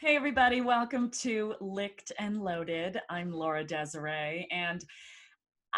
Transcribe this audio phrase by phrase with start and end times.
[0.00, 2.98] Hey, everybody, welcome to Licked and Loaded.
[3.10, 4.82] I'm Laura Desiree, and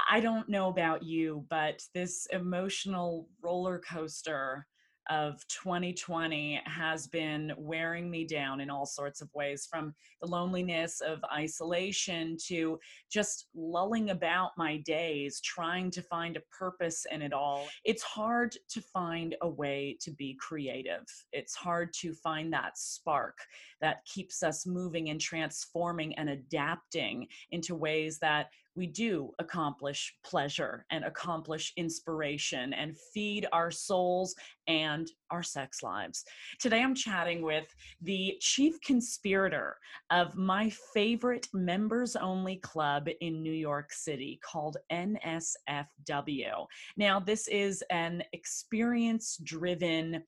[0.08, 4.64] I don't know about you, but this emotional roller coaster
[5.11, 11.01] of 2020 has been wearing me down in all sorts of ways from the loneliness
[11.01, 12.79] of isolation to
[13.11, 17.66] just lulling about my days, trying to find a purpose in it all.
[17.84, 21.05] It's hard to find a way to be creative.
[21.33, 23.39] It's hard to find that spark
[23.80, 30.87] that keeps us moving and transforming and adapting into ways that we do accomplish pleasure
[30.91, 34.35] and accomplish inspiration and feed our souls
[34.67, 36.25] and our sex lives.
[36.61, 37.66] Today I'm chatting with
[38.01, 39.77] the chief conspirator
[40.11, 46.66] of my favorite members only club in New York City called NSFW.
[46.97, 50.23] Now, this is an experience driven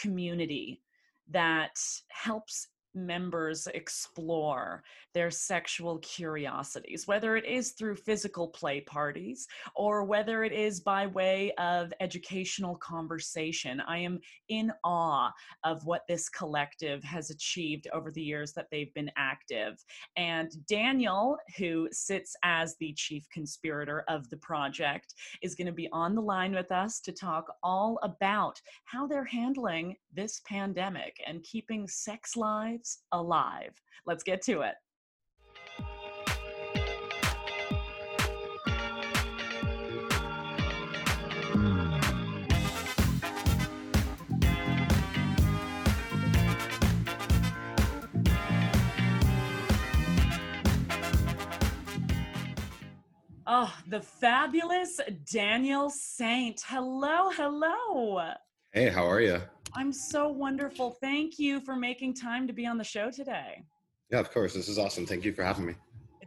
[0.00, 0.80] community
[1.30, 1.76] that
[2.10, 2.68] helps
[3.06, 4.82] members explore
[5.14, 11.06] their sexual curiosities, whether it is through physical play parties or whether it is by
[11.06, 13.80] way of educational conversation.
[13.80, 15.32] I am in awe
[15.64, 19.84] of what this collective has achieved over the years that they've been active.
[20.16, 25.88] And Daniel, who sits as the chief conspirator of the project, is going to be
[25.92, 31.42] on the line with us to talk all about how they're handling this pandemic and
[31.42, 33.80] keeping sex lives alive.
[34.06, 34.74] Let's get to it.
[53.50, 55.00] Oh, the fabulous
[55.32, 56.62] Daniel Saynt.
[56.66, 58.34] Hello, hello.
[58.72, 59.40] Hey, how are you?
[59.74, 60.96] I'm so wonderful.
[61.00, 63.64] Thank you for making time to be on the show today.
[64.10, 64.54] Yeah, of course.
[64.54, 65.06] This is awesome.
[65.06, 65.74] Thank you for having me.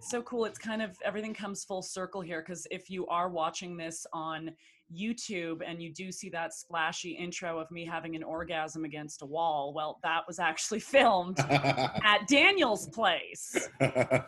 [0.01, 0.45] It's so cool.
[0.45, 4.49] It's kind of everything comes full circle here because if you are watching this on
[4.91, 9.27] YouTube and you do see that splashy intro of me having an orgasm against a
[9.27, 13.69] wall, well, that was actually filmed at Daniel's place.
[13.79, 14.21] uh,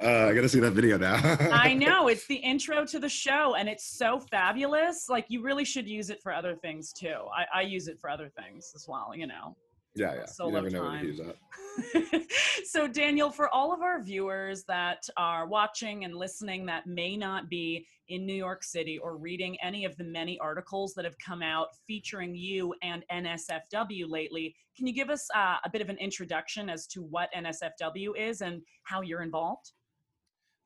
[0.00, 1.20] I got to see that video now.
[1.52, 2.08] I know.
[2.08, 5.10] It's the intro to the show and it's so fabulous.
[5.10, 7.26] Like, you really should use it for other things too.
[7.36, 9.54] I, I use it for other things as well, you know.
[9.96, 10.26] Yeah, yeah.
[10.26, 10.92] Solo you never time.
[10.92, 12.26] when to use that.
[12.64, 17.48] so, Daniel, for all of our viewers that are watching and listening that may not
[17.48, 21.42] be in New York City or reading any of the many articles that have come
[21.42, 25.98] out featuring you and NSFW lately, can you give us uh, a bit of an
[25.98, 29.72] introduction as to what NSFW is and how you're involved?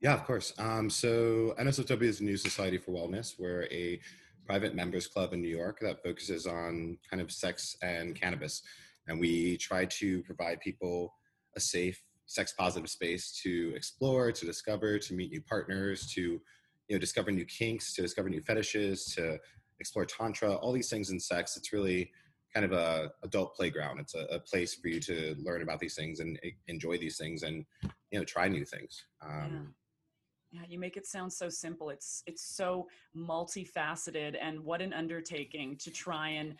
[0.01, 0.53] Yeah, of course.
[0.59, 3.35] Um, so NSFW is a New Society for Wellness.
[3.39, 4.01] We're a
[4.47, 8.63] private members club in New York that focuses on kind of sex and cannabis.
[9.09, 11.15] And we try to provide people
[11.57, 16.41] a safe, sex positive space to explore, to discover, to meet new partners, to you
[16.91, 19.39] know discover new kinks, to discover new fetishes, to
[19.81, 21.57] explore tantra, all these things in sex.
[21.57, 22.11] It's really
[22.53, 24.01] kind of a adult playground.
[24.01, 27.43] It's a, a place for you to learn about these things and enjoy these things
[27.43, 27.65] and
[28.11, 29.05] you know try new things.
[29.23, 29.75] Um,
[30.51, 31.91] Yeah, you make it sound so simple.
[31.91, 36.55] It's it's so multifaceted and what an undertaking to try and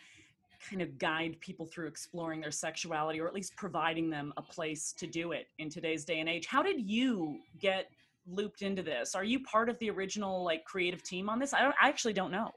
[0.67, 4.93] kind of guide people through exploring their sexuality or at least providing them a place
[4.93, 6.45] to do it in today's day and age.
[6.45, 7.89] How did you get
[8.27, 9.15] looped into this?
[9.15, 11.53] Are you part of the original like creative team on this?
[11.53, 12.51] I, don't, I actually don't know.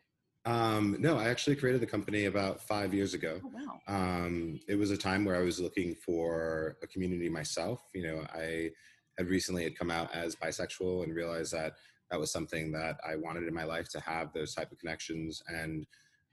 [0.44, 3.40] Um, no, I actually created the company about five years ago.
[3.44, 3.80] Oh wow.
[3.86, 7.80] Um, it was a time where I was looking for a community myself.
[7.94, 8.70] You know, I
[9.18, 11.74] had recently had come out as bisexual and realized that
[12.10, 15.42] that was something that I wanted in my life to have those type of connections.
[15.48, 15.86] And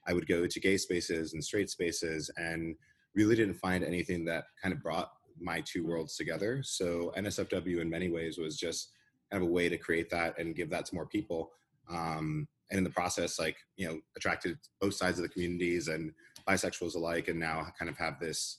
[0.09, 2.75] I would go to gay spaces and straight spaces and
[3.13, 6.61] really didn't find anything that kind of brought my two worlds together.
[6.63, 8.89] So NSFW in many ways was just
[9.31, 11.51] kind of a way to create that and give that to more people.
[11.89, 16.11] Um, and in the process, like, you know, attracted both sides of the communities and
[16.47, 18.57] bisexuals alike, and now kind of have this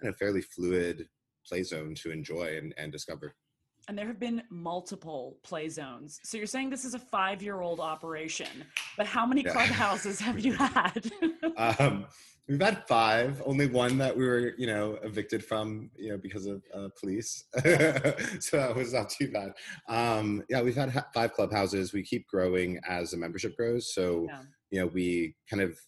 [0.00, 1.08] kind of fairly fluid
[1.46, 3.34] play zone to enjoy and, and discover.
[3.88, 6.20] And there have been multiple play zones.
[6.22, 8.64] So you're saying this is a five year old operation,
[8.96, 9.52] but how many Yeah.
[9.52, 11.10] clubhouses have you had?
[11.58, 12.06] Um,
[12.48, 16.46] we've had five, only one that we were, you know, evicted from, you know, because
[16.46, 17.44] of uh, police.
[18.40, 19.52] so that was not too bad.
[19.88, 21.92] Um, yeah, we've had ha- five clubhouses.
[21.92, 23.92] We keep growing as the membership grows.
[23.94, 24.42] So, Yeah.
[24.70, 25.78] you know, we kind of,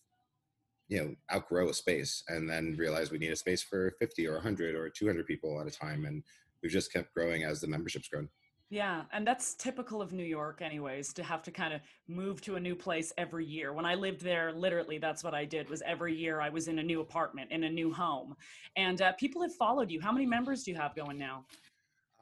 [0.88, 4.35] you know, outgrow a space and then realize we need a space for 50 or
[4.35, 6.05] 100 or 200 people at a time.
[6.05, 6.23] And
[6.64, 8.28] we've just kept growing as the membership's grown.
[8.70, 12.56] Yeah, and that's typical of New York, anyways, to have to kind of move to
[12.56, 13.72] a new place every year.
[13.72, 15.69] When I lived there, literally, that's what I did.
[15.69, 18.34] Was every year I was in a new apartment, in a new home,
[18.76, 20.00] and uh, people have followed you.
[20.00, 21.44] How many members do you have going now?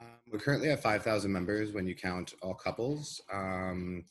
[0.00, 3.22] Um, we currently have 5,000 members when you count all couples.
[3.32, 4.04] Um,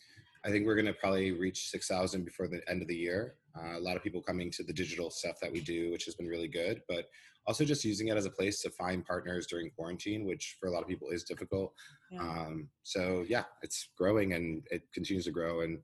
[0.44, 3.36] I think we're going to probably reach 6,000 before the end of the year.
[3.56, 6.16] Uh, a lot of people coming to the digital stuff that we do, which has
[6.16, 7.10] been really good, but
[7.48, 10.72] also just using it as a place to find partners during quarantine, which for a
[10.72, 11.74] lot of people is difficult.
[12.12, 12.22] Yeah.
[12.22, 15.62] Um, so yeah, it's growing and it continues to grow.
[15.62, 15.80] And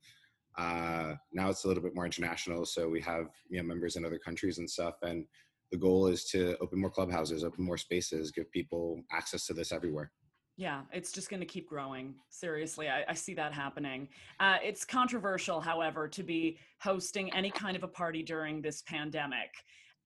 [0.58, 2.66] uh, now it's a little bit more international.
[2.66, 4.96] So we have you know members in other countries and stuff.
[5.02, 5.26] And
[5.72, 9.72] the goal is to open more clubhouses, open more spaces, give people access to this
[9.72, 10.12] everywhere.
[10.56, 12.16] Yeah, it's just going to keep growing.
[12.30, 14.08] Seriously, I, I see that happening.
[14.40, 19.52] Uh, it's controversial, however, to be hosting any kind of a party during this pandemic.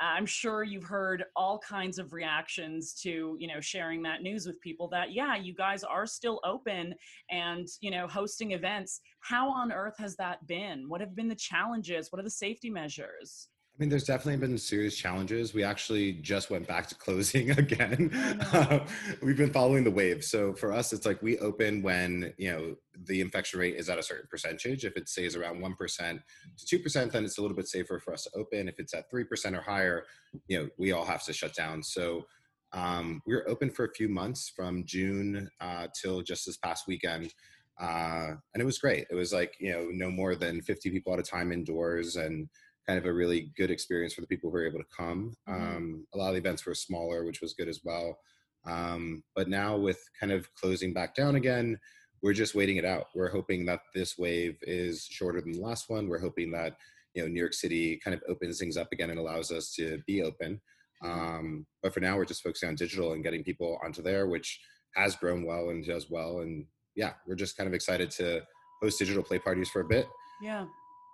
[0.01, 4.59] I'm sure you've heard all kinds of reactions to, you know, sharing that news with
[4.59, 6.95] people that, yeah, you guys are still open
[7.29, 9.01] and, you know, hosting events.
[9.19, 10.89] How on earth has that been?
[10.89, 12.11] What have been the challenges?
[12.11, 13.49] What are the safety measures?
[13.81, 15.55] I mean, there's definitely been serious challenges.
[15.55, 18.11] We actually just went back to closing again.
[18.53, 18.85] Uh,
[19.23, 20.23] we've been following the wave.
[20.23, 22.75] So for us, it's like we open when you know
[23.07, 24.85] the infection rate is at a certain percentage.
[24.85, 26.21] If it stays around one percent
[26.59, 28.67] to two percent, then it's a little bit safer for us to open.
[28.67, 30.03] If it's at three percent or higher,
[30.47, 31.81] you know, we all have to shut down.
[31.81, 32.27] So
[32.73, 36.83] um, we were open for a few months from June uh, till just this past
[36.87, 37.33] weekend.
[37.81, 39.07] Uh, and it was great.
[39.09, 42.47] It was like, you know, no more than 50 people at a time indoors and
[42.87, 45.35] kind of a really good experience for the people who were able to come.
[45.47, 45.77] Mm-hmm.
[45.77, 48.17] Um, a lot of the events were smaller, which was good as well.
[48.65, 51.79] Um, but now with kind of closing back down again,
[52.21, 53.07] we're just waiting it out.
[53.15, 56.07] We're hoping that this wave is shorter than the last one.
[56.07, 56.75] We're hoping that
[57.15, 59.99] you know New York City kind of opens things up again and allows us to
[60.05, 60.61] be open.
[61.03, 61.19] Mm-hmm.
[61.19, 64.59] Um, but for now, we're just focusing on digital and getting people onto there, which
[64.95, 66.39] has grown well and does well.
[66.39, 68.41] And yeah, we're just kind of excited to
[68.83, 70.05] host digital play parties for a bit.
[70.43, 70.65] Yeah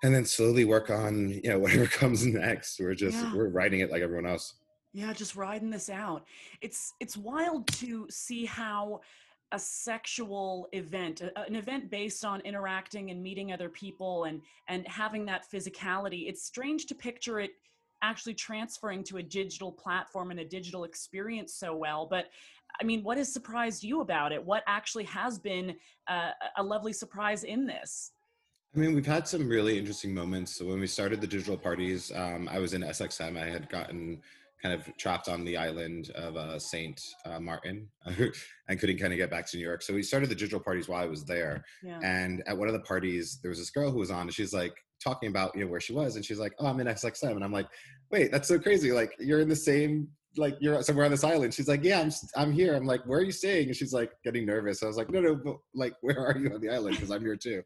[0.04, 3.36] and then slowly work on you know whatever comes next we're just yeah.
[3.36, 4.56] we're writing it like everyone else.
[4.94, 6.26] Yeah just riding this out.
[6.62, 9.02] It's it's wild to see how
[9.54, 15.26] a sexual event an event based on interacting and meeting other people and and having
[15.26, 17.52] that physicality it's strange to picture it
[18.02, 22.26] actually transferring to a digital platform and a digital experience so well but
[22.82, 24.44] i mean what has surprised you about it?
[24.44, 25.76] What actually has been
[26.08, 28.12] uh, a lovely surprise in this
[28.78, 30.56] I mean, we've had some really interesting moments.
[30.56, 33.36] So when we started the digital parties, um, I was in SXM.
[33.36, 34.22] I had gotten
[34.62, 39.18] kind of trapped on the island of uh, Saint uh, Martin and couldn't kind of
[39.18, 39.82] get back to New York.
[39.82, 41.66] So we started the digital parties while I was there.
[41.82, 42.00] Yeah.
[42.04, 44.54] And at one of the parties, there was this girl who was on, and she's
[44.54, 47.32] like talking about you know where she was, and she's like, "Oh, I'm in SXM,"
[47.32, 47.68] and I'm like,
[48.12, 48.92] "Wait, that's so crazy!
[48.92, 50.08] Like you're in the same
[50.38, 51.54] like you're somewhere on this island.
[51.54, 52.76] She's like, yeah, I'm I'm here.
[52.76, 53.68] I'm like, where are you staying?
[53.68, 54.84] And she's like getting nervous.
[54.84, 56.96] I was like, no, no, but like, where are you on the island?
[56.96, 57.62] Because I'm here too.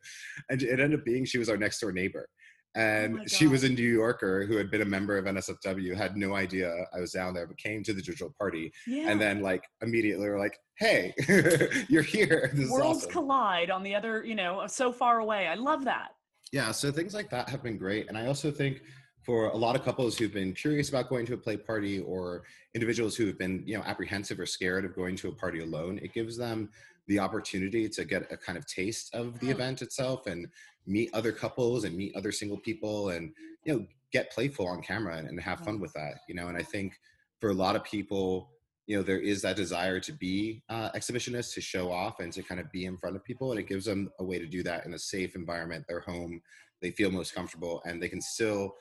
[0.49, 2.27] And it ended up being she was our next door neighbor.
[2.75, 5.95] Oh and oh she was a New Yorker who had been a member of NSFW,
[5.95, 8.71] had no idea I was down there, but came to the digital party.
[8.87, 9.09] Yeah.
[9.09, 11.13] And then like immediately were like, hey,
[11.89, 12.51] you're here.
[12.61, 13.11] This Worlds awesome.
[13.11, 15.47] collide on the other, you know, so far away.
[15.47, 16.09] I love that.
[16.51, 16.71] Yeah.
[16.71, 18.07] So things like that have been great.
[18.07, 18.81] And I also think
[19.23, 22.43] for a lot of couples who've been curious about going to a play party or
[22.73, 25.99] individuals who have been you know apprehensive or scared of going to a party alone
[26.01, 26.69] it gives them
[27.07, 30.47] the opportunity to get a kind of taste of the event itself and
[30.85, 33.31] meet other couples and meet other single people and
[33.65, 36.57] you know get playful on camera and, and have fun with that you know and
[36.57, 36.99] i think
[37.39, 38.49] for a lot of people
[38.87, 42.41] you know there is that desire to be uh, exhibitionists to show off and to
[42.41, 44.63] kind of be in front of people and it gives them a way to do
[44.63, 46.41] that in a safe environment their home
[46.81, 48.75] they feel most comfortable and they can still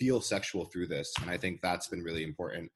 [0.00, 2.70] feel sexual through this and i think that's been really important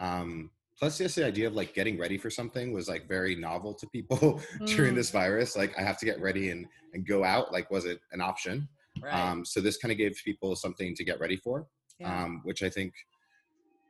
[0.00, 3.74] um, plus just the idea of like getting ready for something was like very novel
[3.74, 4.16] to people
[4.58, 4.66] mm.
[4.66, 7.84] during this virus like i have to get ready and and go out like was
[7.84, 8.66] it an option
[9.02, 9.14] right.
[9.14, 11.66] um, so this kind of gave people something to get ready for
[11.98, 12.24] yeah.
[12.24, 12.94] um, which i think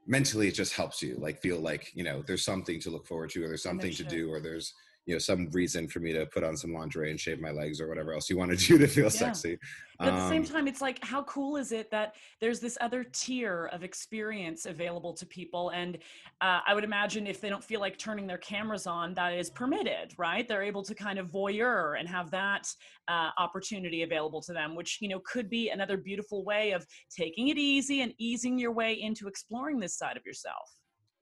[0.07, 3.31] mentally it just helps you like feel like you know there's something to look forward
[3.31, 4.75] to or there's something to do or there's
[5.07, 7.81] you know some reason for me to put on some lingerie and shave my legs
[7.81, 9.11] or whatever else you want to do to feel yeah.
[9.11, 9.59] sexy
[10.01, 12.79] but at the same um, time it's like how cool is it that there's this
[12.81, 15.71] other tier of experience available to people?
[15.71, 15.99] And
[16.41, 19.51] uh, i would imagine if they don't feel like turning their cameras on that is
[19.51, 20.49] permitted right?
[20.49, 22.73] They're able to kind of voyeur and have that
[23.09, 27.49] uh, opportunity available to them which you know could be another beautiful way of taking
[27.49, 30.71] it easy and easing your way into exploring this side of yourself.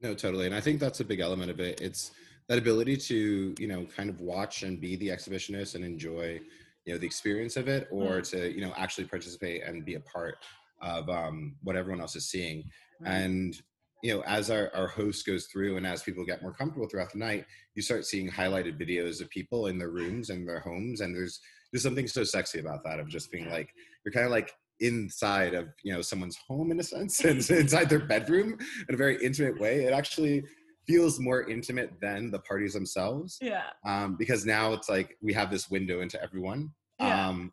[0.01, 1.81] No totally and i think that's a big element of it.
[1.81, 2.13] It's
[2.49, 6.41] that ability to you know kind of watch and be the exhibitionist and enjoy
[6.85, 8.31] you know the experience of it or mm.
[8.31, 10.39] to you know actually participate and be a part
[10.81, 12.65] of um, what everyone else is seeing
[13.01, 13.13] right.
[13.13, 13.63] and
[14.03, 17.13] you know, as our, our host goes through and as people get more comfortable throughout
[17.13, 21.01] the night, you start seeing highlighted videos of people in their rooms and their homes.
[21.01, 21.41] And there's
[21.73, 23.75] there's something so sexy about that of just being like
[24.05, 27.89] you're kind of like inside of you know someone's home in a sense and inside
[27.89, 28.57] their bedroom
[28.89, 30.43] in a very intimate way it actually
[30.89, 33.37] feels more intimate than the parties themselves.
[33.41, 33.65] Yeah.
[33.85, 36.71] Um, because now it's like we have this window into everyone.
[36.99, 37.29] Yeah.
[37.29, 37.53] um,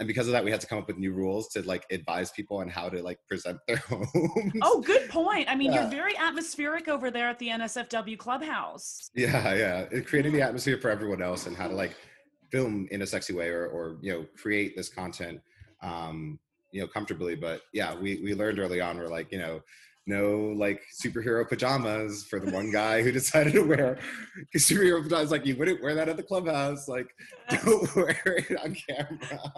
[0.00, 2.32] and because of that we had to come up with new rules to like advise
[2.32, 4.10] people on how to like present their homes.
[4.62, 5.48] Oh good point.
[5.48, 5.82] I mean Yeah.
[5.82, 9.10] you're very atmospheric over there at the nsfw clubhouse.
[9.14, 9.86] Yeah yeah.
[9.92, 11.94] It creating the atmosphere for everyone else and how to like
[12.50, 15.40] film in a sexy way or, or you know create this content
[15.82, 16.38] um
[16.72, 17.36] you know comfortably.
[17.36, 19.60] But yeah we we learned early on we're like you know
[20.06, 23.98] no like superhero pajamas for the one guy who decided to wear
[24.56, 25.30] superhero pajamas.
[25.30, 26.88] Like you wouldn't wear that at the clubhouse.
[26.88, 27.06] Like
[27.50, 29.52] don't wear it on camera.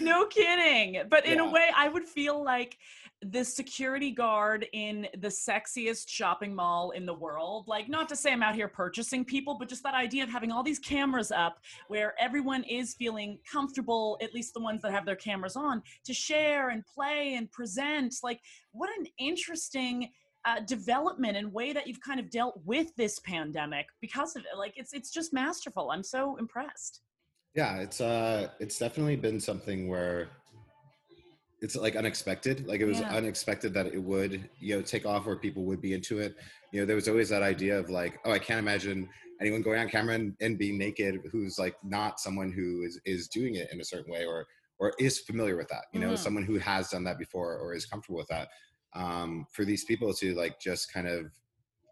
[0.00, 1.02] No kidding.
[1.08, 2.78] But in a way i would feel like
[3.22, 8.32] the security guard in the sexiest shopping mall in the world like not to say
[8.32, 11.58] i'm out here purchasing people but just that idea of having all these cameras up
[11.88, 16.14] where everyone is feeling comfortable at least the ones that have their cameras on to
[16.14, 18.14] share and play and present.
[18.22, 18.40] Like
[18.72, 20.10] what an interesting
[20.44, 24.56] uh, development and way that you've kind of dealt with this pandemic because of it.
[24.56, 25.90] Like it's it's just masterful.
[25.90, 27.02] I'm so impressed.
[27.54, 30.28] Yeah it's uh it's definitely been something where
[31.62, 33.14] it's like unexpected like it was Yeah.
[33.14, 36.34] unexpected that it would you know take off where people would be into it
[36.72, 39.08] you know there was always that idea of like oh i can't imagine
[39.40, 43.28] anyone going on camera and, and being naked who's like not someone who is is
[43.28, 44.46] doing it in a certain way or
[44.78, 46.18] or is familiar with that you know Mhm.
[46.18, 48.48] someone who has done that before or is comfortable with that
[48.94, 51.26] um for these people to like just kind of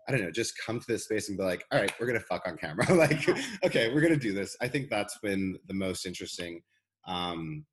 [0.06, 2.18] I don't know, just come to this space and be like, all right, we're gonna
[2.20, 2.90] fuck on camera.
[2.94, 3.28] like,
[3.62, 4.56] okay, we're gonna do this.
[4.58, 6.62] I think that's been the most interesting.
[7.06, 7.66] Um,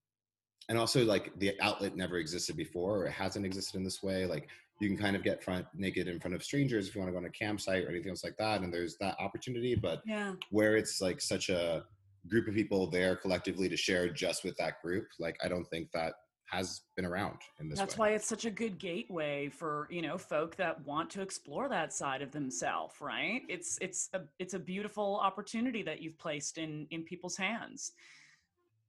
[0.70, 4.26] and also like the outlet never existed before or it hasn't existed in this way.
[4.26, 4.48] Like
[4.80, 7.14] you can kind of get front naked in front of strangers if you want to
[7.14, 8.62] go on a campsite or anything else like that.
[8.62, 11.84] And there's that opportunity, but yeah where it's like such a
[12.28, 15.92] group of people there collectively to share just with that group, like I don't think
[15.92, 16.14] that
[16.48, 18.10] has been around in this That's way.
[18.10, 21.92] why it's such a good gateway for you know folk that want to explore that
[21.92, 23.42] side of themselves, right?
[23.50, 27.94] It's it's a it's a beautiful opportunity that you've placed in in people's hands.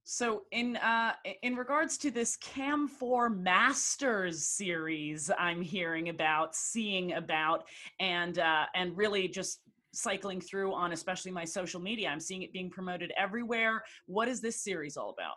[0.09, 1.11] So in uh
[1.41, 7.65] in regards to this Cam 4 Masters series I'm hearing about, seeing about
[7.99, 9.59] and uh and really just
[9.91, 12.07] cycling through on especially my social media.
[12.07, 13.83] I'm seeing it being promoted everywhere.
[14.05, 15.35] What is this series all about?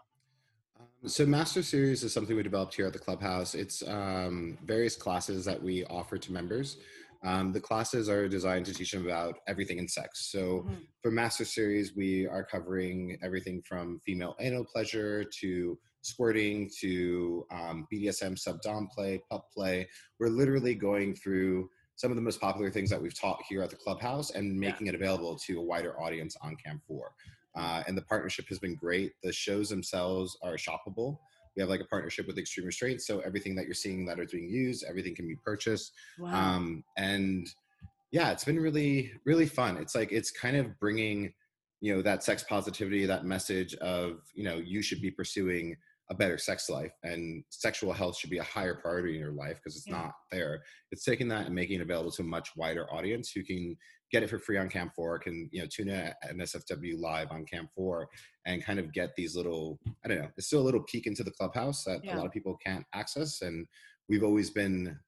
[0.78, 3.56] Um, So Master Series is something we developed here at the clubhouse.
[3.56, 6.76] It's um, various classes that we offer to members.
[7.22, 10.26] Um, the classes are designed to teach them about everything in sex.
[10.30, 10.86] So Mhm.
[11.02, 17.86] for Master Series, we are covering everything from female anal pleasure to squirting to um,
[17.90, 19.86] BDSM subdom play, pup play.
[20.18, 23.68] We're literally going through some of the most popular things that we've taught here at
[23.68, 27.14] the clubhouse and making it available to a wider audience on Cam 4.
[27.54, 29.12] Uh, and the partnership has been great.
[29.22, 31.18] The shows themselves are shoppable.
[31.57, 34.30] We have like a partnership with Extreme Restraints, so everything that you're seeing that is
[34.30, 35.92] being used, everything can be purchased.
[36.19, 36.33] Wow.
[36.33, 37.49] Um, and
[38.12, 39.76] yeah, it's been really, really fun.
[39.76, 41.33] It's like it's kind of bringing,
[41.80, 45.76] you know, that sex positivity, that message of, you know, you should be pursuing
[46.11, 49.57] a better sex life and sexual health should be a higher priority in your life
[49.57, 49.95] because it's Yeah.
[49.95, 50.62] not there.
[50.90, 53.76] It's taking that and making it available to a much wider audience who can
[54.10, 57.30] get it for free on Cam 4, can, you know, tune in at NSFW live
[57.30, 58.08] on Cam 4
[58.46, 61.22] and kind of get these little, I don't know, it's still a little peek into
[61.22, 62.16] the clubhouse that Yeah.
[62.16, 63.42] a lot of people can't access.
[63.42, 63.66] And
[64.08, 64.98] we've always been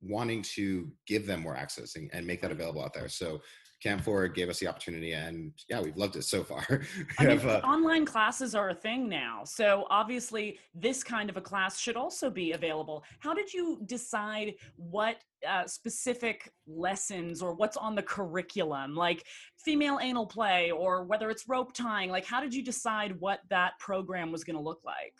[0.00, 3.08] wanting to give them more access and, and make that available out there.
[3.08, 3.40] So
[3.82, 6.64] Cam 4 gave us the opportunity and yeah, we've loved it so far.
[7.18, 9.42] I mean, have, uh, online classes are a thing now.
[9.44, 13.02] So obviously, this kind of a class should also be available.
[13.18, 15.16] How did you decide what
[15.48, 19.24] uh, specific lessons or what's on the curriculum, like
[19.56, 22.08] female anal play or whether it's rope tying?
[22.08, 25.14] Like, how did you decide what that program was going to look like?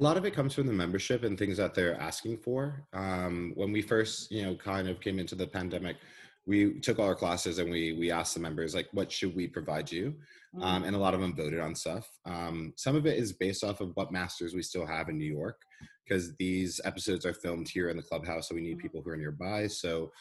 [0.00, 2.84] a lot of it comes from the membership and things that they're asking for.
[2.92, 5.98] Um, when we first, you know, kind of came into the pandemic,
[6.46, 9.46] we took all our classes and we we asked the members like, what should we
[9.46, 10.14] provide you?
[10.54, 12.08] Mm, um, and a lot of them voted on stuff.
[12.26, 15.32] Um, some of it is based off of what masters we still have in New
[15.32, 15.60] York,
[16.04, 18.82] because these episodes are filmed here in the clubhouse, so we need Mhm.
[18.82, 19.66] people who are nearby.
[19.66, 20.12] So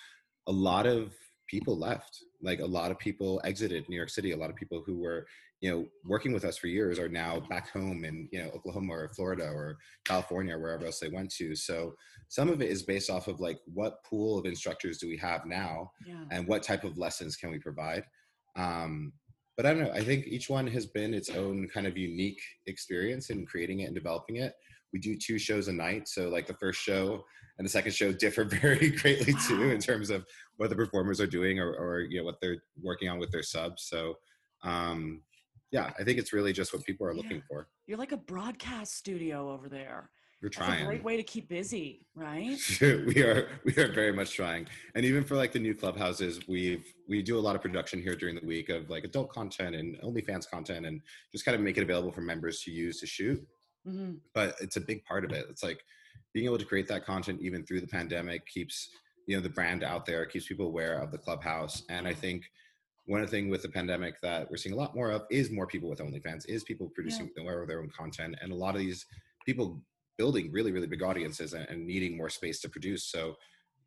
[0.47, 1.13] a lot of
[1.47, 2.23] people left.
[2.41, 4.31] Like a lot of people exited New York City.
[4.31, 5.27] A lot of people who were,
[5.63, 8.93] you know, working with us for years are now back home in, you know, Oklahoma
[8.93, 11.55] or Florida or California, or wherever else they went to.
[11.55, 11.93] So
[12.27, 15.45] some of it is based off of like what pool of instructors do we have
[15.45, 16.25] now yeah.
[16.31, 18.03] and what type of lessons can we provide
[18.55, 19.13] um,
[19.55, 22.41] but i don't know i think each one has been its own kind of unique
[22.65, 24.55] experience in creating it and developing it
[24.93, 26.07] we do two shows a night.
[26.07, 27.25] So like the first show
[27.57, 29.39] and the second show differ very greatly wow.
[29.47, 30.25] too in terms of
[30.57, 33.43] what the performers are doing or, or you know what they're working on with their
[33.43, 33.83] subs.
[33.83, 34.13] So
[34.63, 35.21] um,
[35.73, 37.47] yeah, I think it's really just what people are looking yeah.
[37.49, 37.67] for.
[37.87, 40.11] You're like a broadcast studio over there.
[40.39, 40.71] We're trying.
[40.71, 42.59] That's a great way to keep busy, right?
[42.81, 44.67] we are we are very much trying.
[44.93, 48.15] And even for like the new clubhouses, we've we do a lot of production here
[48.15, 51.01] during the week of like adult content and OnlyFans content and
[51.31, 53.43] just kind of make it available for members to use to shoot.
[53.87, 54.15] Mm-hmm.
[54.35, 55.47] But it's a big part of it.
[55.49, 55.83] It's like
[56.33, 58.89] being able to create that content even through the pandemic keeps
[59.27, 61.81] you know the brand out there, keeps people aware of the clubhouse.
[61.89, 62.43] And I think
[63.05, 65.89] one thing with the pandemic that we're seeing a lot more of is more people
[65.89, 67.65] with OnlyFans, is people producing yeah.
[67.67, 69.05] their own content, and a lot of these
[69.45, 69.81] people
[70.17, 73.03] building really really big audiences and, and, needing more space to produce.
[73.03, 73.35] So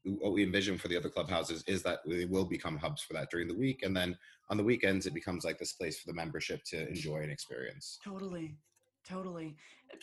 [0.04, 3.30] what we envision for the other clubhouses is that they will become hubs for that
[3.30, 4.16] during the week, and then
[4.50, 7.98] on the weekends it becomes like this place for the membership to enjoy and experience.
[8.04, 8.56] Totally.
[9.08, 9.54] Totally.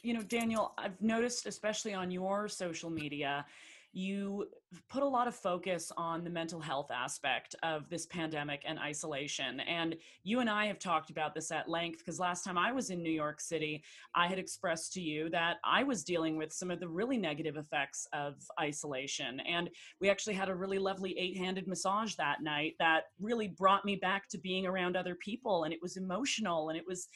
[0.01, 3.45] You know, Daniel, I've noticed, especially on your social media,
[3.93, 4.47] you
[4.89, 9.59] put a lot of focus on the mental health aspect of this pandemic and isolation.
[9.61, 12.89] And you and I have talked about this at length because last time I was
[12.89, 13.83] in New York City,
[14.15, 17.55] I had expressed to you that I was dealing with some of the really negative
[17.55, 19.39] effects of isolation.
[19.41, 19.69] And
[20.01, 23.95] we actually had a really lovely eight handed massage that night that really brought me
[23.95, 25.65] back to being around other people.
[25.65, 27.07] And it was emotional and it was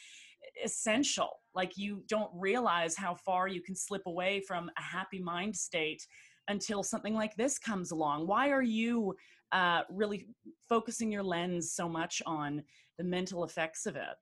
[0.64, 1.40] essential.
[1.56, 6.06] Like you don't realize how far you can slip away from a happy mind state
[6.48, 8.28] until something like this comes along?
[8.28, 9.16] Why are you
[9.52, 10.28] uh, really
[10.68, 12.64] focusing your lens so much on
[12.98, 14.16] the mental effects of it?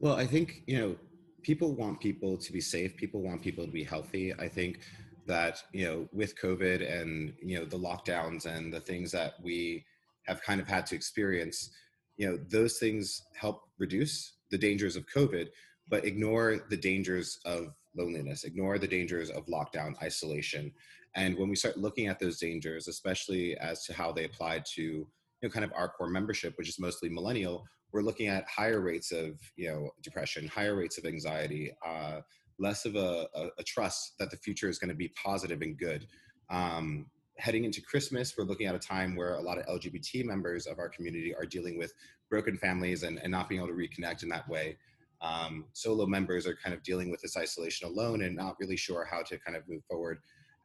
[0.00, 0.96] Well, I think, you know,
[1.42, 4.34] people want people to be safe, people want people to be healthy.
[4.34, 4.80] I think
[5.26, 9.84] that, you know, with COVID and, you know, the lockdowns and the things that we
[10.26, 11.70] have kind of had to experience,
[12.16, 15.48] you know, those things help reduce the dangers of COVID,
[15.88, 20.72] but ignore the dangers of loneliness, ignore the dangers of lockdown, isolation.
[21.18, 24.82] And when we start looking at those dangers, especially as to how they apply to
[24.82, 25.06] you
[25.42, 29.10] know kind of our core membership, which is mostly millennial, we're looking at higher rates
[29.10, 32.20] of you know depression, higher rates of anxiety, uh,
[32.60, 35.76] less of a, a, a, trust that the future is going to be positive and
[35.76, 36.06] good.
[36.50, 37.06] Um,
[37.36, 40.78] heading into Christmas, we're looking at a time where a lot of LGBT members of
[40.78, 41.92] our community are dealing with
[42.30, 44.76] broken families and, and not being able to reconnect in that way.
[45.20, 49.04] Um, solo members are kind of dealing with this isolation alone and not really sure
[49.04, 50.18] how to kind of move forward.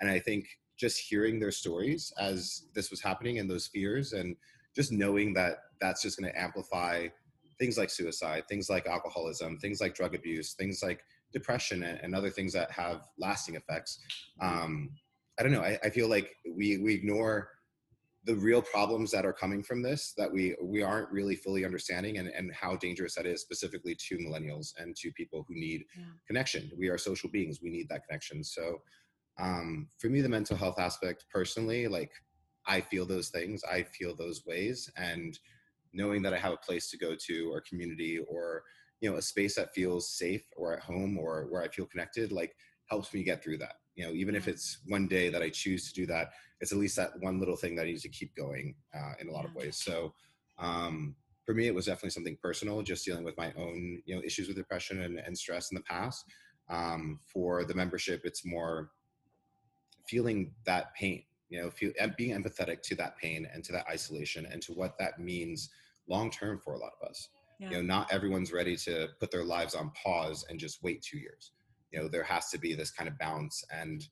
[0.04, 4.36] And I think just hearing their stories as this was happening and those fears and
[4.76, 7.08] just knowing that that's just going to amplify
[7.58, 12.30] things like suicide, things like alcoholism, things like drug abuse, things like depression and, other
[12.30, 14.00] things that have lasting effects.
[14.42, 14.90] Um,
[15.40, 15.62] I don't know.
[15.62, 17.48] I, I feel like we, we ignore
[18.26, 22.18] the real problems that are coming from this that we we aren't really fully understanding
[22.18, 26.06] and, and how dangerous that is specifically to millennials and to people who need yeah.
[26.26, 28.82] connection we are social beings we need that connection so
[29.38, 32.12] um, for me the mental health aspect personally like
[32.68, 35.40] i feel those things i feel those ways and
[35.94, 38.64] knowing that i have a place to go to or community or
[39.02, 42.32] you know a space that feels safe or at home or where i feel connected
[42.32, 42.56] like
[42.88, 43.76] helps me get through that.
[43.96, 46.78] You know even if it's one day that i choose to do that it's at
[46.78, 49.46] least that one little thing that i need to keep going uh, in a lot
[49.46, 49.78] of ways.
[49.78, 50.14] So
[50.58, 51.16] um,
[51.46, 54.48] for me it was definitely something personal just dealing with my own you know issues
[54.48, 56.26] with depression and, and stress in the past.
[56.70, 58.92] Um, for the membership it's more
[60.08, 64.48] feeling that pain you know feel, being empathetic to that pain and to that isolation
[64.52, 65.70] and to what that means
[66.08, 67.70] long term for a lot of us yeah.
[67.70, 71.18] you know not everyone's ready to put their lives on pause and just wait two
[71.18, 71.52] years
[71.92, 74.08] you know there has to be this kind of balance and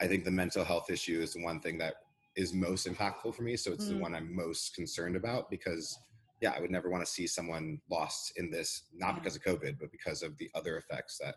[0.00, 1.94] i think the mental health issue is the one thing that
[2.34, 3.90] is most impactful for me so it's mm.
[3.90, 5.98] the one i'm most concerned about because
[6.40, 9.76] yeah i would never want to see someone lost in this not because of covid
[9.78, 11.36] but because of the other effects that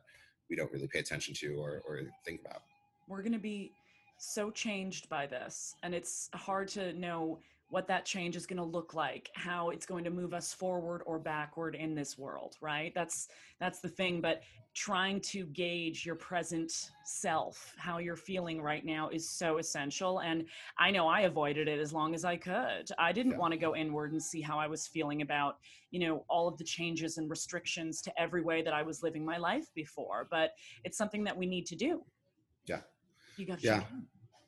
[0.49, 2.61] we don't really pay attention to or, or think about
[3.07, 3.71] we're going to be
[4.17, 7.39] so changed by this and it's hard to know
[7.69, 11.01] what that change is going to look like how it's going to move us forward
[11.05, 12.93] or backward in this world right?
[12.95, 13.27] That's
[13.59, 14.41] that's the thing but
[14.73, 20.43] trying to gauge your present self how you're feeling right now is so essential and
[20.77, 22.89] i know i avoided it as long as i could.
[22.99, 23.37] I didn't yeah.
[23.37, 25.59] want to go inward and see how i was feeling about
[25.91, 29.23] you know all of the changes and restrictions to every way that i was living
[29.23, 30.51] my life before but
[30.83, 32.03] it's something that we need to do
[33.37, 33.83] you got yeah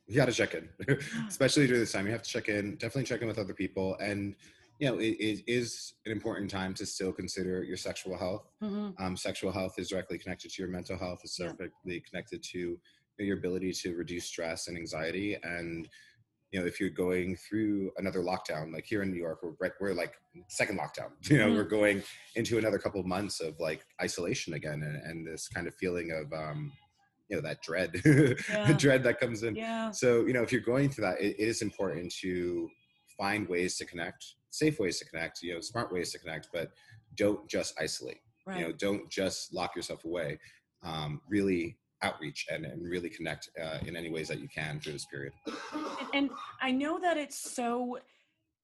[0.08, 0.68] you got to check in,
[1.28, 2.06] especially during this time.
[2.06, 3.96] You have to check in, definitely check in with other people.
[4.00, 4.34] And,
[4.78, 8.50] you know, it, it is an important time to still consider your sexual health.
[8.62, 9.02] Mm-hmm.
[9.02, 11.98] Um, sexual health is directly connected to your mental health, it's directly yeah.
[12.08, 12.78] connected to
[13.18, 15.36] your ability to reduce stress and anxiety.
[15.42, 15.88] And,
[16.52, 19.92] you know, if you're going through another lockdown, like here in New York, we're, we're
[19.92, 20.14] like
[20.48, 21.56] second lockdown, you know, mm-hmm.
[21.56, 22.02] we're going
[22.36, 26.12] into another couple of months of like isolation again and, and this kind of feeling
[26.12, 26.72] of, um,
[27.28, 28.72] you know that dread Yeah.
[28.72, 29.90] dread that comes in Yeah.
[29.90, 32.68] so you know if you're going through that it, it is important to
[33.16, 36.70] find ways to connect safe ways to connect you know smart ways to connect but
[37.16, 38.58] don't just isolate Right.
[38.58, 40.38] you know don't just lock yourself away
[40.82, 44.92] um, really outreach and, and really connect uh, in any ways that you can through
[44.92, 46.30] this period and, and
[46.62, 47.98] I know that it's so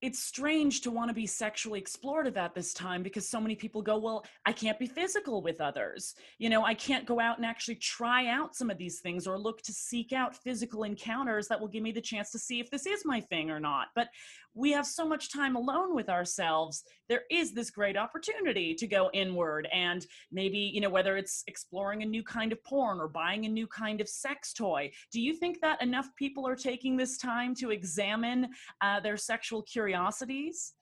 [0.01, 3.81] it's strange to want to be sexually explorative at this time because so many people
[3.81, 6.15] go, well, I can't be physical with others.
[6.37, 9.39] You know, I can't go out and actually try out some of these things or
[9.39, 12.69] look to seek out physical encounters that will give me the chance to see if
[12.69, 13.87] this is my thing or not.
[13.95, 14.09] But
[14.53, 16.83] we have so much time alone with ourselves.
[17.09, 22.01] There is this great opportunity to go inward and maybe, you know, whether it's exploring
[22.01, 24.91] a new kind of porn or buying a new kind of sex toy.
[25.11, 28.47] Do you think that enough people are taking this time to examine
[28.81, 30.73] uh, their sexual curiosities?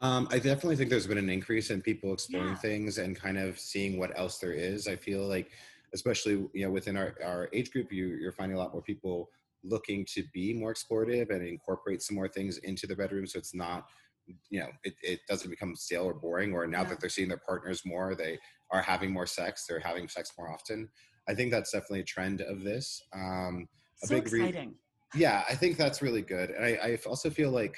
[0.00, 2.54] Um, I definitely think there's been an increase in people exploring Yeah.
[2.56, 4.86] things and kind of seeing what else there is.
[4.86, 5.50] I feel like,
[5.94, 9.30] especially you know within our, our age group, you, you're finding a lot more people
[9.64, 13.54] looking to be more explorative and incorporate some more things into the bedroom, so it's
[13.54, 13.88] not
[14.50, 16.52] you know it, it doesn't become stale or boring.
[16.52, 16.88] Or now Yeah.
[16.90, 18.38] that they're seeing their partners more, they
[18.70, 19.66] are having more sex.
[19.66, 20.88] They're having sex more often.
[21.28, 23.02] I think that's definitely a trend of this.
[23.12, 23.68] Um,
[24.02, 24.74] A So big re- exciting.
[25.14, 27.74] yeah i think that's really good and I, I also feel like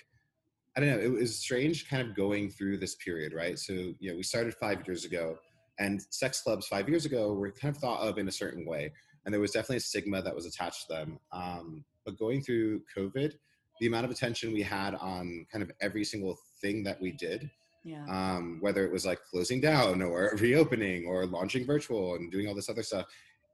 [0.76, 4.10] i don't know it was strange kind of going through this period right so you
[4.10, 5.36] know we started five years ago
[5.78, 8.92] and sex clubs five years ago were kind of thought of in a certain way
[9.24, 12.82] and there was definitely a stigma that was attached to them um, but going through
[12.96, 13.32] covid
[13.80, 17.50] the amount of attention we had on kind of every single thing that we did
[17.84, 18.04] Yeah.
[18.08, 22.54] um, whether it was like closing down or reopening or launching virtual and doing all
[22.54, 23.06] this other stuff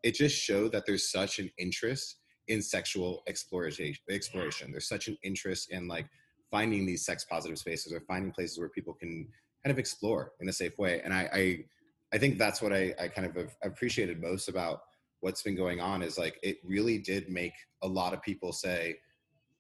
[0.03, 2.17] it just showed that there's such an interest
[2.49, 6.07] in sexual exploration exploration there's such an interest in like
[6.51, 9.27] finding these sex positive spaces or finding places where people can
[9.65, 11.65] kind of explore in a safe way and i i,
[12.13, 14.83] I think that's what I, I kind of have appreciated most about
[15.21, 18.97] what's been going on is like it really did make a lot of people say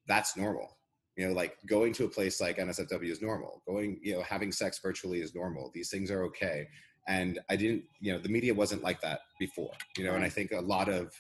[0.09, 0.77] that's normal.
[1.16, 3.62] You know like going to a place like nsfw is normal.
[3.66, 5.71] Going you know having sex virtually is normal.
[5.75, 6.69] These things are okay.
[7.09, 10.29] And i didn't you know the media wasn't like that before you know and i
[10.29, 11.12] think a lot of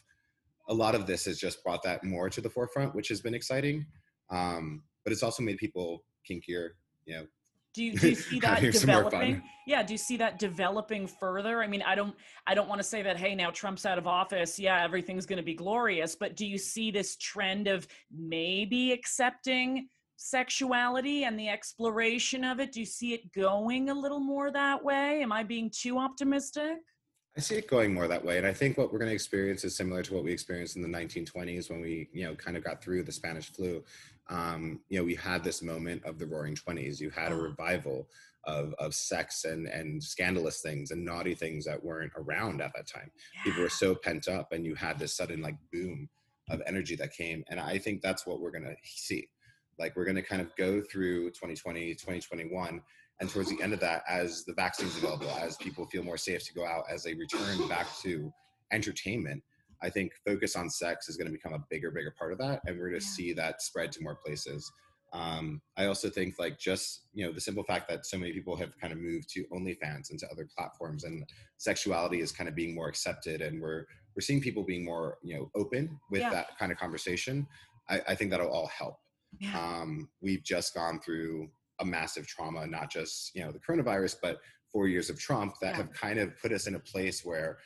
[0.68, 3.34] a lot of this has just brought that more to the forefront which has been
[3.34, 3.86] exciting.
[4.30, 6.70] Um but it's also made people kinkier
[7.04, 7.26] you know
[7.76, 9.10] do you, do you see that having some more fun.
[9.12, 9.42] developing?
[9.66, 11.62] Yeah do you see that developing further?
[11.62, 12.14] I mean i don't
[12.46, 15.36] i don't want to say that hey now trump's out of office yeah everything's going
[15.36, 21.48] to be glorious but do you see this trend of maybe accepting sexuality and the
[21.48, 22.72] exploration of it?
[22.72, 25.22] Do you see it going a little more that way?
[25.22, 26.78] Am i being too optimistic?
[27.36, 29.62] I see it going more that way, and I think what we're going to experience
[29.62, 32.64] is similar to what we experienced in the 1920s when we, you know, kind of
[32.64, 33.84] got through the Spanish flu.
[34.28, 37.00] Um, you know, we had this moment of the Roaring Twenties.
[37.00, 37.38] You had a Oh.
[37.40, 38.08] revival
[38.44, 42.86] of of sex and and scandalous things and naughty things that weren't around at that
[42.86, 43.10] time.
[43.44, 46.08] People were so pent up, and you had this sudden like boom
[46.48, 47.42] of energy that came.
[47.48, 49.28] And I think that's what we're going to see.
[49.80, 52.80] Like we're going to kind of go through 2020, 2021
[53.20, 56.44] and towards the end of that as the vaccines available as people feel more safe
[56.46, 58.32] to go out as they return back to
[58.72, 59.42] entertainment
[59.82, 62.60] i think focus on sex is going to become a bigger bigger part of that
[62.66, 63.12] and we're going to Yeah.
[63.12, 64.70] see that spread to more places
[65.12, 68.56] um, i also think like just you know the simple fact that so many people
[68.56, 71.24] have kind of moved to onlyfans and to other platforms and
[71.58, 73.84] sexuality is kind of being more accepted and we're
[74.14, 76.30] we're seeing people being more you know open with Yeah.
[76.30, 77.46] that kind of conversation
[77.88, 78.96] I, I think that'll all help
[79.40, 84.16] yeah um, we've just gone through a massive trauma, not just you know the coronavirus,
[84.22, 84.38] but
[84.72, 85.76] four years of Trump that Yeah.
[85.82, 87.58] have kind of put us in a place where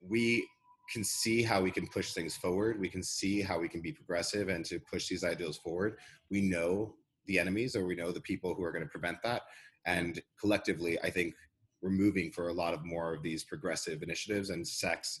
[0.00, 0.48] we
[0.92, 2.80] can see how we can push things forward.
[2.80, 5.98] We can see how we can be progressive and to push these ideals forward.
[6.30, 6.94] We know
[7.26, 9.42] the enemies, or we know the people who are going to prevent that.
[9.86, 11.34] And collectively, I think
[11.82, 15.20] we're moving for a lot of more of these progressive initiatives, and sex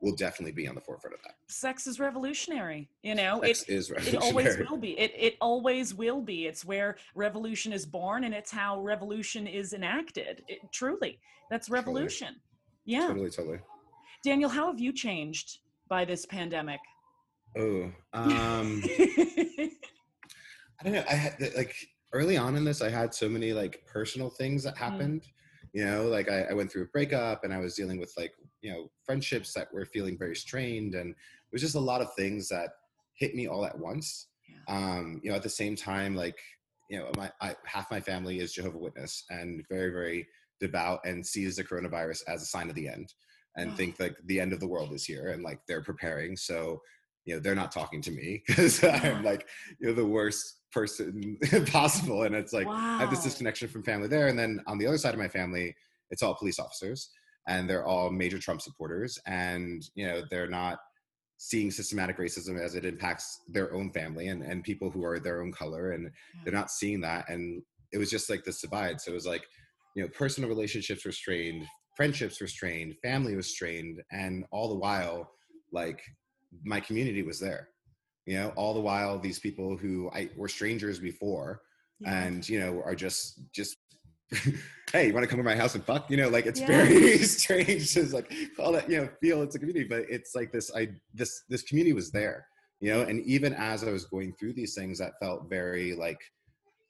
[0.00, 1.34] will definitely be on the forefront of that.
[1.48, 5.94] sex is revolutionary you know Sex it is it always will be it, it always
[5.94, 11.18] will be it's where revolution is born and it's how revolution is enacted it, truly
[11.50, 12.36] that's revolution
[12.84, 13.58] yeah Totally, totally.
[14.24, 16.80] Daniel how have you changed by this pandemic
[17.56, 19.70] Oh, um, I
[20.84, 21.04] don't know.
[21.08, 21.74] I had like
[22.12, 25.26] early on in this, I had so many like personal things that happened.
[25.72, 28.32] You know, like I, I went through a breakup and I was dealing with like,
[28.62, 30.94] you know, friendships that were feeling very strained.
[30.94, 32.70] And it was just a lot of things that
[33.14, 34.28] hit me all at once.
[34.48, 34.74] Yeah.
[34.74, 36.38] Um, you know, at the same time, like,
[36.90, 40.26] you know, my I, half my family is Jehovah Witness and very, very
[40.60, 43.12] devout and sees the coronavirus as a sign of the end
[43.58, 46.36] and think like the end of the world is here and like they're preparing.
[46.36, 46.80] So,
[47.26, 49.46] you know, they're not talking to me because I'm like,
[49.78, 52.22] you know, the worst person possible.
[52.22, 54.28] And it's like, I have this disconnection from family there.
[54.28, 55.74] And then on the other side of my family,
[56.10, 57.10] it's all police officers.
[57.46, 60.78] and they're all major Trump supporters, and you know they're not
[61.38, 65.40] seeing systematic racism as it impacts their own family and, and people who are their
[65.40, 66.10] own color and
[66.42, 69.46] they're not seeing that and it was just like this divide so it was like
[69.94, 71.64] you know personal relationships were strained
[71.98, 75.30] friendships were strained family was strained and all the while
[75.72, 76.00] like
[76.64, 77.68] my community was there
[78.24, 81.60] you know all the while these people who i were strangers before
[82.00, 82.22] yeah.
[82.22, 83.76] and you know are just just
[84.92, 86.10] hey, you want to come to my house and fuck?
[86.10, 86.66] You know, like it's yeah.
[86.66, 90.52] very strange to like call that, you know, feel it's a community, but it's like
[90.52, 92.46] this, I, this, this community was there,
[92.80, 96.18] you know, and even as I was going through these things, that felt very like,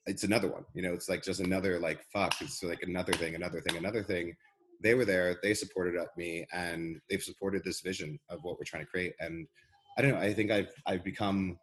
[0.06, 3.34] it's another one, you know, it's like just another like, fuck, it's like another thing,
[3.34, 4.34] another thing, another thing.
[4.80, 8.84] They were there, they supported me and they've supported this vision of what we're trying
[8.84, 9.14] to create.
[9.20, 9.46] And
[9.96, 11.58] I don't know, I think I've, I've become,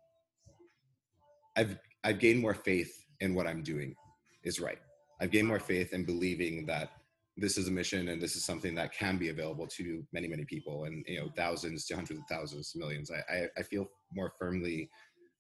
[1.56, 3.96] I've, I've gained more faith in what I'm doing
[4.44, 4.80] is right
[5.22, 6.90] I've gained more faith in believing that
[7.38, 10.46] this is a mission and this is something that can be available to many, many
[10.46, 13.12] people and, you know, thousands to hundreds of thousands millions.
[13.12, 14.90] I, I, I feel more firmly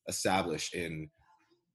[0.08, 1.10] established in,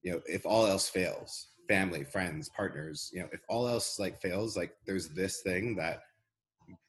[0.03, 4.21] you know, if all else fails, family, friends, partners, you know, if all else like
[4.21, 6.01] fails, like there's this thing that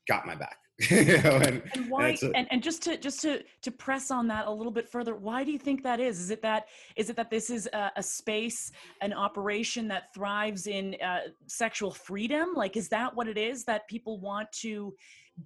[0.08, 0.56] got my back
[0.90, 4.10] you know, and, and why and, a, and, and just to just to to press
[4.10, 6.18] on that a little bit further why do you think that is?
[6.18, 6.64] Is it that
[6.96, 11.92] is it that this is a, a space an operation that thrives in uh, sexual
[11.92, 12.54] freedom?
[12.56, 14.94] Like is that what it is that people want to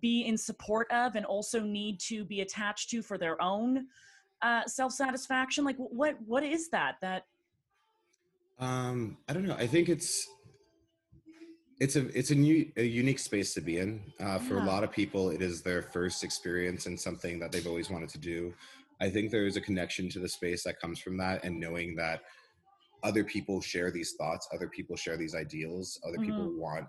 [0.00, 3.88] be in support of and also need to be attached to for their own
[4.42, 5.64] uh, self-satisfaction?
[5.64, 7.24] Like what what is that that
[8.58, 10.26] um i don't know i think it's
[11.78, 14.64] it's a it's a new a unique space to be in uh, for yeah.
[14.64, 18.08] a lot of people it is their first experience in something that they've always wanted
[18.08, 18.54] to do
[19.00, 22.22] i think there's a connection to the space that comes from that and knowing that
[23.02, 26.30] other people share these thoughts other people share these ideals other mm-hmm.
[26.30, 26.88] people want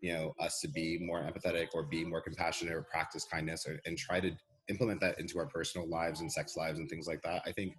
[0.00, 3.78] you know us to be more empathetic or be more compassionate or practice kindness or,
[3.84, 4.30] and try to
[4.68, 7.74] implement that into our personal lives and sex lives and things like that i think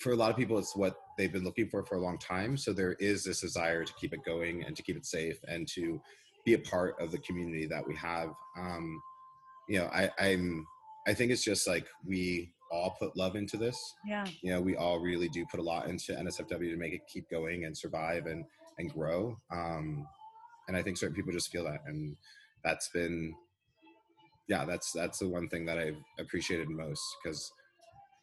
[0.00, 2.56] for a lot of people, it's what they've been looking for for a long time.
[2.56, 5.66] So there is this desire to keep it going and to keep it safe and
[5.68, 6.00] to
[6.44, 8.30] be a part of the community that we have.
[8.58, 9.00] Um,
[9.68, 10.66] you know, I, I'm,
[11.06, 13.78] I think it's just like we all put love into this.
[14.06, 14.26] Yeah.
[14.42, 17.28] You know, we all really do put a lot into NSFW to make it keep
[17.30, 18.44] going and survive and
[18.78, 19.36] and grow.
[19.52, 20.06] Um,
[20.68, 22.16] and I think certain people just feel that, and
[22.64, 23.34] that's been,
[24.48, 27.52] yeah, that's that's the one thing that I've appreciated most because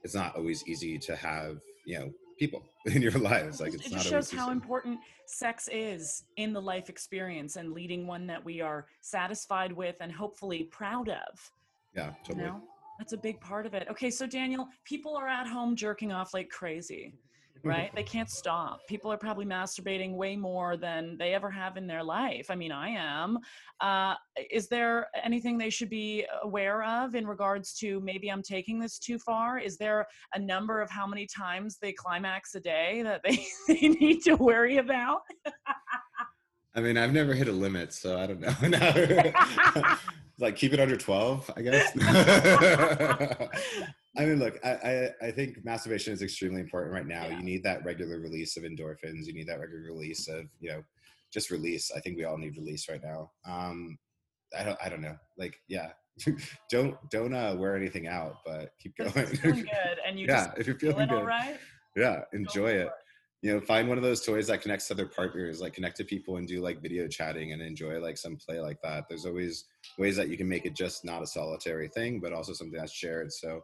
[0.03, 3.91] it's not always easy to have you know people in your lives like it's it
[3.91, 8.61] just shows how important sex is in the life experience and leading one that we
[8.61, 11.51] are satisfied with and hopefully proud of
[11.95, 12.45] yeah totally.
[12.45, 12.61] you know?
[12.97, 13.87] that's a big part of it.
[13.89, 17.13] Okay so daniel people are at home jerking off like crazy
[17.63, 17.91] right?
[17.95, 18.79] they can't stop.
[18.87, 22.47] People are probably masturbating way more than they ever have in their life.
[22.49, 23.39] I mean, I am.
[23.79, 24.15] Uh,
[24.49, 28.99] is there anything they should be aware of in regards to maybe I'm taking this
[28.99, 29.59] too far?
[29.59, 33.89] Is there a number of how many times they climax a day that they, they
[33.89, 35.21] need to worry about?
[36.73, 39.95] I mean, I've never hit a limit, so I don't know.
[40.41, 41.91] like keep it under 12, I guess.
[44.17, 47.27] I mean, look, I, I, I think masturbation is extremely important right now.
[47.27, 47.37] Yeah.
[47.37, 49.25] You need that regular release of endorphins.
[49.25, 50.83] You need that regular release of, you know,
[51.31, 51.91] just release.
[51.95, 53.31] I think we all need release right now.
[53.47, 53.97] Um,
[54.57, 55.15] I don't, I don't know.
[55.37, 55.91] Like, yeah,
[56.69, 59.11] don't, don't uh, wear anything out, but keep going.
[59.13, 61.57] good, and you yeah, if you're feeling, feeling good, all right,
[61.95, 62.89] yeah, enjoy it.
[63.41, 66.03] You know, find one of those toys that connects to other partners, like connect to
[66.03, 69.05] people and do like video chatting and enjoy like some play like that.
[69.09, 69.65] There's always
[69.97, 72.93] ways that you can make it just not a solitary thing, but also something that's
[72.93, 73.31] shared.
[73.31, 73.61] So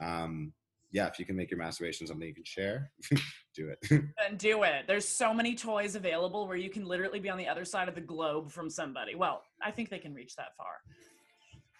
[0.00, 0.54] um,
[0.92, 2.90] yeah, if you can make your masturbation something you can share,
[3.54, 3.78] do it.
[4.26, 4.86] and do it.
[4.86, 7.94] There's so many toys available where you can literally be on the other side of
[7.94, 9.14] the globe from somebody.
[9.14, 10.76] Well, I think they can reach that far.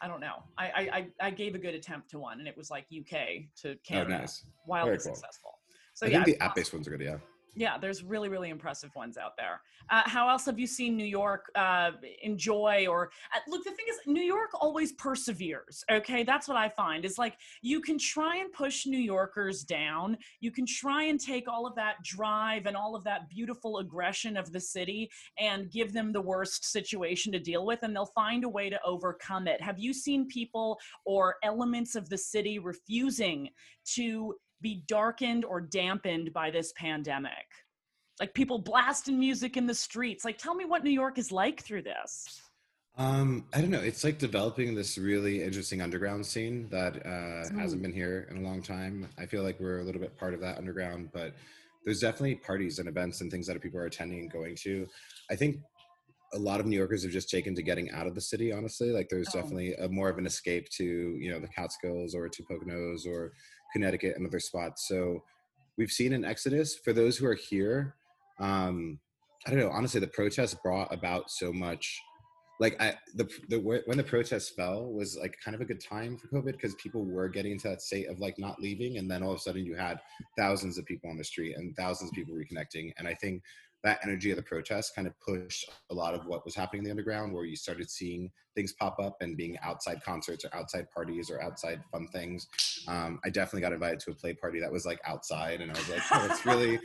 [0.03, 0.43] I don't know.
[0.59, 3.71] I I, I gave a good attempt to one, and it was like UK to
[3.71, 4.17] oh, Canada.
[4.17, 4.45] Oh, nice.
[4.67, 5.15] Wildly cool.
[5.15, 5.53] successful.
[5.95, 7.01] So I yeah, think the app-based ones are good.
[7.01, 7.17] Yeah
[7.59, 9.61] yeah there's really really impressive ones out there.
[9.91, 11.91] Uh, how else have you seen new york uh,
[12.23, 16.23] enjoy or uh, look the thing is new york always perseveres okay?
[16.23, 20.51] That's what i find is like you can try and push new yorkers down you
[20.51, 24.53] can try and take all of that drive and all of that beautiful aggression of
[24.53, 28.49] the city and give them the worst situation to deal with and they'll find a
[28.49, 29.61] way to overcome it.
[29.61, 33.49] Have you seen people or elements of the city refusing
[33.95, 37.47] to be darkened or dampened by this pandemic?
[38.21, 40.25] Like people blasting music in the streets.
[40.25, 42.43] Like, tell me what New York is like through this.
[42.97, 43.81] Um, I don't know.
[43.81, 47.59] It's like developing this really interesting underground scene that uh, mm.
[47.59, 49.09] hasn't been here in a long time.
[49.17, 51.33] I feel like we're a little bit part of that underground, but
[51.85, 54.89] there's definitely parties and events and things that people are attending and going to.
[55.31, 55.59] I think
[56.35, 58.53] a lot of New Yorkers have just taken to getting out of the city.
[58.53, 59.41] Honestly, like there's Oh.
[59.41, 63.33] definitely a, more of an escape to you know the Catskills or to Poconos or
[63.73, 64.87] Connecticut and other spots.
[64.89, 65.23] So
[65.77, 67.95] we've seen an exodus for those who are here.
[68.39, 68.99] Um,
[69.47, 69.71] I don't know.
[69.71, 72.01] Honestly, the protests brought about so much.
[72.61, 76.17] Like I, the the when the protests fell was like kind of a good time
[76.19, 79.23] for COVID because people were getting into that state of like not leaving, and then
[79.23, 80.01] all of a sudden you had
[80.37, 82.93] thousands of people on the street and thousands of people reconnecting.
[82.99, 83.43] And I think
[83.85, 86.85] that energy of the protest kind of pushed a lot of what was happening in
[86.85, 90.91] the underground, where you started seeing things pop up and being outside concerts or outside
[90.91, 92.49] parties or outside fun things.
[92.89, 95.75] Um, I definitely got invited to a play party that was like outside, and I
[95.75, 96.79] was like, oh, it's really.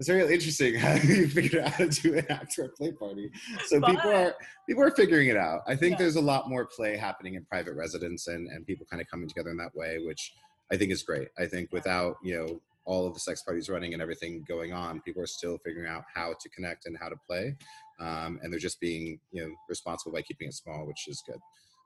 [0.00, 3.32] It's really interesting how you figured out how to do an outdoor play party.
[3.66, 4.36] So people are
[4.68, 5.62] people are figuring it out.
[5.66, 5.98] I think Yeah.
[5.98, 9.26] there's a lot more play happening in private residence and, and people kind of coming
[9.26, 10.34] together in that way, which
[10.70, 11.30] I think is great.
[11.36, 15.00] I think without, you know, all of the sex parties running and everything going on,
[15.02, 17.54] people are still figuring out how to connect and how to play.
[18.00, 21.38] Um, and they're just being, you know, responsible by keeping it small, which is good.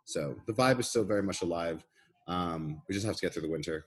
[0.05, 1.85] So the vibe is still very much alive.
[2.29, 3.85] Um, we just have to get through the winter.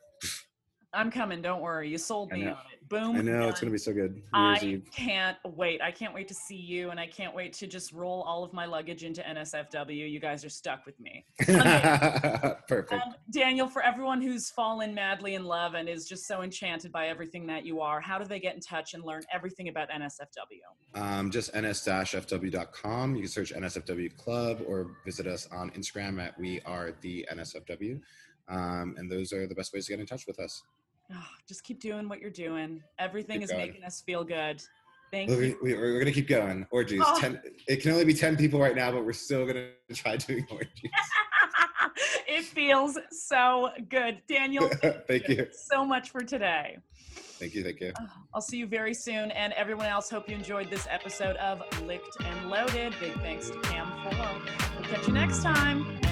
[0.95, 1.41] I'm coming.
[1.41, 1.89] Don't worry.
[1.89, 2.87] You sold me on it.
[2.87, 3.15] Boom.
[3.15, 4.15] I know it's going to be so good.
[4.15, 4.89] New I Eve.
[4.95, 5.81] can't wait.
[5.81, 8.53] I can't wait to see you, and I can't wait to just roll all of
[8.53, 10.09] my luggage into NSFW.
[10.09, 11.25] You guys are stuck with me.
[11.39, 12.93] Perfect.
[12.93, 17.07] Um, Daniel, for everyone who's fallen madly in love and is just so enchanted by
[17.07, 21.01] everything that you are, how do they get in touch and learn everything about NSFW?
[21.01, 23.15] Um, just ns-fw.com.
[23.15, 27.99] You can search NSFW Club or visit us on Instagram at We Are the NSFW.
[28.47, 30.61] Um, and those are the best ways to get in touch with us.
[31.13, 32.81] Oh, just keep doing what you're doing.
[32.99, 33.67] Everything Keep is going.
[33.67, 34.61] making us feel good.
[35.11, 35.57] Thank We, you.
[35.61, 36.65] we, we're going to keep going.
[36.71, 37.01] Orgies.
[37.05, 37.19] Oh.
[37.19, 39.55] 10, it can only be 10 people right now, but we're still going
[39.89, 40.69] to try doing orgies.
[42.27, 44.21] it feels so good.
[44.27, 44.67] Daniel,
[45.07, 45.47] thank you.
[45.51, 46.77] so much for today.
[47.37, 47.63] Thank you.
[47.63, 47.93] Thank you.
[48.33, 49.29] I'll see you very soon.
[49.31, 52.95] And everyone else, hope you enjoyed this episode of Licked and Loaded.
[52.99, 54.27] Big thanks to Cam 4.
[54.79, 56.04] We'll catch you next time.